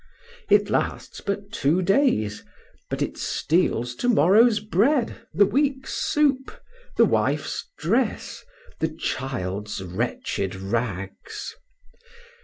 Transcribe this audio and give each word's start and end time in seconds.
It 0.49 0.71
lasts 0.71 1.21
but 1.23 1.51
two 1.51 1.83
days, 1.83 2.43
but 2.89 3.03
it 3.03 3.19
steals 3.19 3.93
to 3.97 4.09
morrow's 4.09 4.59
bread, 4.59 5.27
the 5.31 5.45
week's 5.45 5.93
soup, 5.93 6.59
the 6.97 7.05
wife's 7.05 7.67
dress, 7.77 8.43
the 8.79 8.89
child's 8.89 9.83
wretched 9.83 10.55
rags. 10.55 11.53